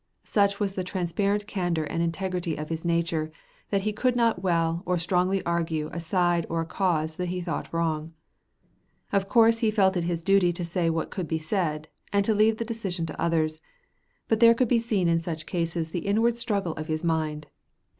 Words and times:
Such 0.23 0.59
was 0.59 0.73
the 0.73 0.83
transparent 0.83 1.45
candor 1.45 1.83
and 1.83 2.01
integrity 2.01 2.55
of 2.57 2.69
his 2.69 2.83
nature, 2.83 3.31
that 3.69 3.81
he 3.83 3.93
could 3.93 4.15
not 4.15 4.41
well 4.41 4.81
or 4.83 4.97
strongly 4.97 5.45
argue 5.45 5.91
a 5.93 5.99
side 5.99 6.47
or 6.49 6.59
a 6.61 6.65
cause 6.65 7.17
that 7.17 7.27
he 7.27 7.39
thought 7.39 7.71
wrong. 7.71 8.13
Of 9.13 9.29
course 9.29 9.59
he 9.59 9.69
felt 9.69 9.95
it 9.95 10.05
his 10.05 10.23
duty 10.23 10.51
to 10.53 10.65
say 10.65 10.89
what 10.89 11.11
could 11.11 11.27
be 11.27 11.37
said, 11.37 11.87
and 12.11 12.25
to 12.25 12.33
leave 12.33 12.57
the 12.57 12.65
decision 12.65 13.05
to 13.05 13.21
others; 13.21 13.61
but 14.27 14.39
there 14.39 14.55
could 14.55 14.67
be 14.69 14.79
seen 14.79 15.07
in 15.07 15.21
such 15.21 15.45
cases 15.45 15.91
the 15.91 15.99
inward 16.09 16.35
struggle 16.35 16.73
of 16.73 16.87
his 16.87 17.03
own 17.03 17.07
mind. 17.07 17.47